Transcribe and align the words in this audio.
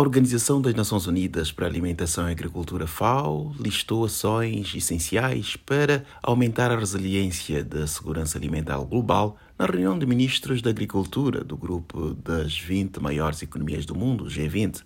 A 0.00 0.02
Organização 0.02 0.62
das 0.62 0.72
Nações 0.72 1.06
Unidas 1.06 1.52
para 1.52 1.66
a 1.66 1.68
Alimentação 1.68 2.26
e 2.26 2.32
Agricultura 2.32 2.86
FAO 2.86 3.54
listou 3.60 4.06
ações 4.06 4.74
essenciais 4.74 5.56
para 5.56 6.06
aumentar 6.22 6.70
a 6.70 6.78
resiliência 6.78 7.62
da 7.62 7.86
segurança 7.86 8.38
alimentar 8.38 8.78
global 8.78 9.36
na 9.58 9.66
reunião 9.66 9.98
de 9.98 10.06
ministros 10.06 10.62
da 10.62 10.70
Agricultura 10.70 11.44
do 11.44 11.54
grupo 11.54 12.14
das 12.14 12.58
20 12.58 12.98
maiores 12.98 13.42
economias 13.42 13.84
do 13.84 13.94
mundo, 13.94 14.24
G20, 14.24 14.82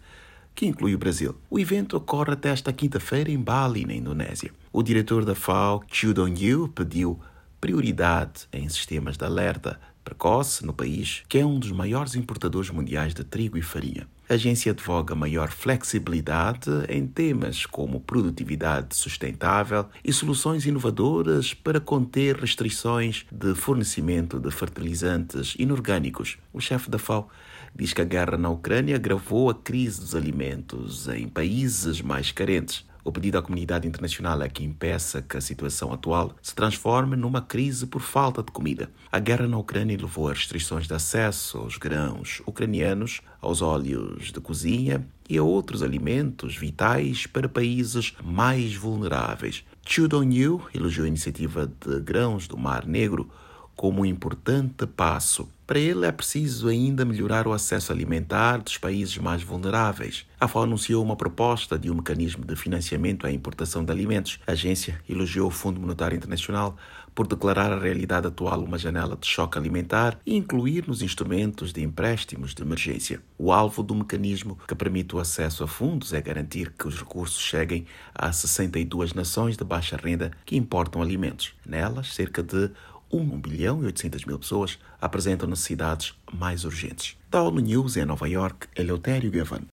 que 0.52 0.66
inclui 0.66 0.96
o 0.96 0.98
Brasil. 0.98 1.36
O 1.48 1.60
evento 1.60 1.96
ocorre 1.96 2.32
até 2.32 2.48
esta 2.48 2.72
quinta-feira 2.72 3.30
em 3.30 3.38
Bali, 3.38 3.86
na 3.86 3.94
Indonésia. 3.94 4.50
O 4.72 4.82
diretor 4.82 5.24
da 5.24 5.36
FAO, 5.36 5.84
Chiu 5.92 6.12
Dong-yu, 6.12 6.66
pediu 6.74 7.20
prioridade 7.60 8.48
em 8.52 8.68
sistemas 8.68 9.16
de 9.16 9.24
alerta 9.24 9.78
precoce 10.02 10.66
no 10.66 10.72
país, 10.72 11.22
que 11.28 11.38
é 11.38 11.46
um 11.46 11.56
dos 11.56 11.70
maiores 11.70 12.16
importadores 12.16 12.70
mundiais 12.70 13.14
de 13.14 13.22
trigo 13.22 13.56
e 13.56 13.62
farinha. 13.62 14.08
A 14.26 14.34
agência 14.34 14.72
advoga 14.72 15.14
maior 15.14 15.50
flexibilidade 15.50 16.70
em 16.88 17.06
temas 17.06 17.66
como 17.66 18.00
produtividade 18.00 18.96
sustentável 18.96 19.84
e 20.02 20.14
soluções 20.14 20.64
inovadoras 20.64 21.52
para 21.52 21.78
conter 21.78 22.36
restrições 22.36 23.26
de 23.30 23.54
fornecimento 23.54 24.40
de 24.40 24.50
fertilizantes 24.50 25.54
inorgânicos. 25.58 26.38
O 26.54 26.60
chefe 26.60 26.88
da 26.88 26.98
FAO 26.98 27.28
diz 27.76 27.92
que 27.92 28.00
a 28.00 28.04
guerra 28.04 28.38
na 28.38 28.48
Ucrânia 28.48 28.96
agravou 28.96 29.50
a 29.50 29.54
crise 29.54 30.00
dos 30.00 30.14
alimentos 30.14 31.06
em 31.08 31.28
países 31.28 32.00
mais 32.00 32.32
carentes. 32.32 32.86
O 33.04 33.12
pedido 33.12 33.36
à 33.36 33.42
comunidade 33.42 33.86
internacional 33.86 34.40
é 34.40 34.48
que 34.48 34.64
impeça 34.64 35.20
que 35.20 35.36
a 35.36 35.40
situação 35.40 35.92
atual 35.92 36.34
se 36.40 36.54
transforme 36.54 37.16
numa 37.16 37.42
crise 37.42 37.86
por 37.86 38.00
falta 38.00 38.42
de 38.42 38.50
comida. 38.50 38.90
A 39.12 39.18
guerra 39.18 39.46
na 39.46 39.58
Ucrânia 39.58 39.94
levou 40.00 40.30
a 40.30 40.32
restrições 40.32 40.86
de 40.86 40.94
acesso 40.94 41.58
aos 41.58 41.76
grãos 41.76 42.40
ucranianos, 42.46 43.20
aos 43.42 43.60
óleos 43.60 44.32
de 44.32 44.40
cozinha 44.40 45.06
e 45.28 45.36
a 45.36 45.42
outros 45.42 45.82
alimentos 45.82 46.56
vitais 46.56 47.26
para 47.26 47.46
países 47.46 48.14
mais 48.24 48.74
vulneráveis. 48.74 49.64
Chu 49.86 50.08
Dong-yu 50.08 50.62
elogiou 50.72 51.04
a 51.04 51.08
iniciativa 51.08 51.66
de 51.66 52.00
grãos 52.00 52.48
do 52.48 52.56
Mar 52.56 52.86
Negro 52.86 53.28
como 53.76 54.02
um 54.02 54.06
importante 54.06 54.86
passo. 54.86 55.48
Para 55.66 55.78
ele 55.78 56.04
é 56.04 56.12
preciso 56.12 56.68
ainda 56.68 57.06
melhorar 57.06 57.46
o 57.46 57.52
acesso 57.52 57.90
alimentar 57.90 58.58
dos 58.58 58.76
países 58.76 59.16
mais 59.16 59.42
vulneráveis. 59.42 60.26
A 60.38 60.46
FAO 60.46 60.64
anunciou 60.64 61.02
uma 61.02 61.16
proposta 61.16 61.78
de 61.78 61.90
um 61.90 61.94
mecanismo 61.94 62.44
de 62.44 62.54
financiamento 62.54 63.26
à 63.26 63.32
importação 63.32 63.82
de 63.82 63.90
alimentos. 63.90 64.38
A 64.46 64.52
agência 64.52 65.00
elogiou 65.08 65.48
o 65.48 65.50
Fundo 65.50 65.80
Monetário 65.80 66.16
Internacional 66.16 66.76
por 67.14 67.26
declarar 67.26 67.72
a 67.72 67.78
realidade 67.78 68.26
atual 68.26 68.62
uma 68.62 68.76
janela 68.76 69.16
de 69.16 69.26
choque 69.26 69.56
alimentar 69.56 70.18
e 70.26 70.36
incluir 70.36 70.86
nos 70.86 71.00
instrumentos 71.00 71.72
de 71.72 71.82
empréstimos 71.82 72.54
de 72.54 72.62
emergência. 72.62 73.22
O 73.38 73.52
alvo 73.52 73.82
do 73.82 73.94
mecanismo 73.94 74.58
que 74.66 74.74
permite 74.74 75.14
o 75.14 75.20
acesso 75.20 75.62
a 75.62 75.68
fundos 75.68 76.12
é 76.12 76.20
garantir 76.20 76.72
que 76.72 76.88
os 76.88 76.98
recursos 76.98 77.40
cheguem 77.40 77.86
a 78.14 78.32
62 78.32 79.14
nações 79.14 79.56
de 79.56 79.64
baixa 79.64 79.96
renda 79.96 80.32
que 80.44 80.56
importam 80.56 81.00
alimentos. 81.00 81.54
Nelas, 81.64 82.12
cerca 82.12 82.42
de 82.42 82.70
1 83.12 83.38
bilhão 83.40 83.82
e 83.82 83.86
800 83.86 84.24
mil 84.24 84.38
pessoas 84.38 84.78
apresentam 85.00 85.48
necessidades 85.48 86.14
mais 86.32 86.64
urgentes. 86.64 87.16
Da 87.30 87.42
ONU 87.42 87.60
News 87.60 87.96
em 87.96 88.04
Nova 88.04 88.28
York, 88.28 88.68
Eleutério 88.76 89.30
Gavan. 89.30 89.62